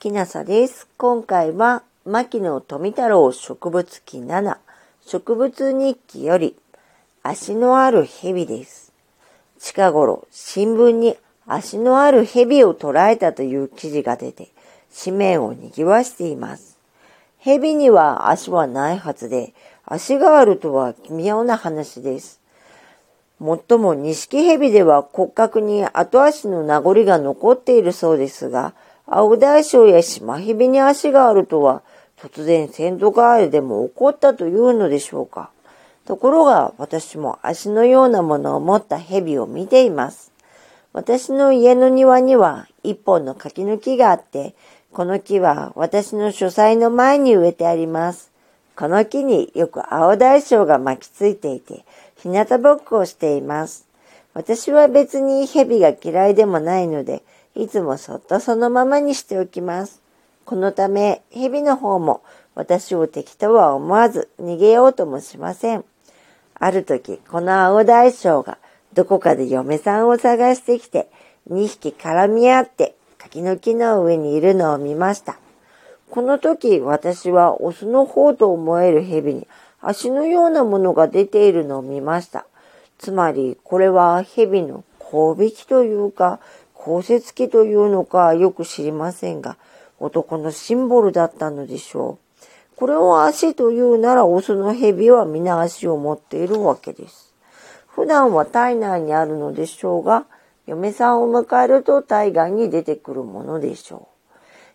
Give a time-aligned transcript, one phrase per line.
[0.00, 0.88] きなさです。
[0.96, 4.56] 今回は、牧野富太郎植物記7、
[5.04, 6.56] 植物日記より、
[7.22, 8.94] 足のある蛇です。
[9.58, 14.48] 近頃、新聞に足のある蛇を捕らえたという記事が出て、
[15.04, 16.78] 紙面を賑わしています。
[17.36, 19.52] 蛇には足はないはずで、
[19.84, 22.40] 足があるとは奇妙な話です。
[23.38, 28.72] もっとも錦蛇では骨格に後足の名残が残っているそうですが、
[29.12, 31.82] 青大将や島蛇に足があるとは、
[32.16, 35.50] 突然先祖代わりでも起こったというのでしょうか。
[36.06, 40.30] ところが私も足のようなものを持った蛇を見ています。
[40.92, 44.54] 私の家の庭には一本の柿の木があって、
[44.92, 48.30] この木は私の書斎の前に植えてあります。
[48.76, 51.84] この木によく青大将が巻きついていて、
[52.16, 53.86] 日向ぼっこをしています。
[54.34, 57.22] 私は別に蛇が嫌いでもないので、
[57.60, 60.00] いつもそっとそのままにしておきます。
[60.46, 62.22] このため、蛇の方も
[62.54, 65.84] 私を敵とは思わず逃げようともしません。
[66.54, 68.56] ある時、この青大将が
[68.94, 71.10] どこかで嫁さんを探してきて、
[71.50, 75.38] 2匹絡み合って柿の木の上にいるのを見ました。
[76.08, 79.46] この時、私はオスの方と思える蛇に
[79.82, 82.46] 足のようなものが出ているのを見ました。
[82.96, 86.40] つまり、これは蛇の交尾器というか、
[86.82, 89.58] 降雪機というのかよく知りませんが、
[89.98, 92.18] 男のシンボルだったのでしょ
[92.72, 92.76] う。
[92.76, 97.34] これを足というならオスの蛇は皆足を持っているわけです。
[97.88, 100.24] 普段は体内にあるのでしょうが、
[100.66, 104.00] 嫁さんを迎えると体外に出てくるものでしょう。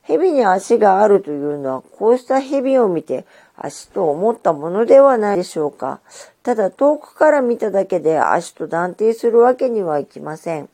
[0.04, 3.26] 蛇に足があるというのは、こうした蛇を見て
[3.58, 6.02] 足と思ったものではないでしょうか。
[6.44, 10.70] ただ遠くから見ただけで足と断定するわけにはいきません。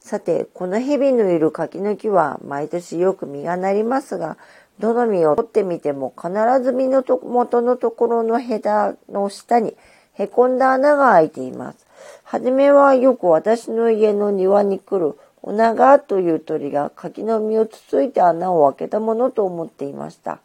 [0.00, 4.38] さて、この蛇のいる柿の木は毎年よく実がなりますが、
[4.78, 6.32] どの実を取ってみても必
[6.62, 9.76] ず実のと元のところの枝の下に
[10.14, 11.86] へこんだ穴が開いています。
[12.24, 20.40] はじめはよく私の家の庭に来るオナガという鳥が柿の実をつついて穴を開けたものと思っていました。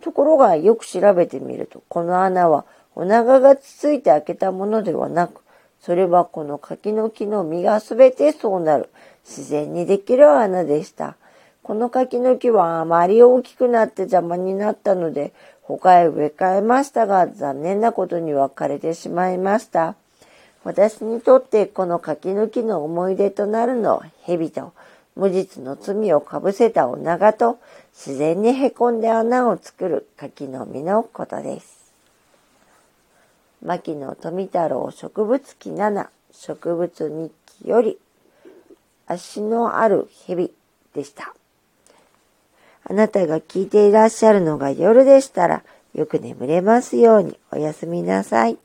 [0.00, 5.41] ところがよく調べてみると、この穴はオナガがつついて開けたものではなく、
[5.82, 8.88] それはこの柿の木の実がすべてそうなる
[9.24, 11.16] 自然にできる穴でした。
[11.64, 15.32] この柿の木はあまり大きくなって邪魔になったので
[15.62, 19.96] 他へ植え替えましたが残念なことには枯れてしまいました。
[20.64, 24.72] 私にとってこの柿の木の思い出となるのは蛇と
[25.16, 27.58] 無実の罪をかぶせた女がと
[27.92, 31.81] 自然にへこんで穴を作る柿の実のことです。
[33.62, 37.98] 牧野富太郎植物記7植物日記より
[39.06, 40.52] 足のある蛇
[40.94, 41.34] でした。
[42.84, 45.62] あなたが聞いていらっしゃるのが夜でしたら
[45.94, 48.58] よく眠れますようにおやすみなさい。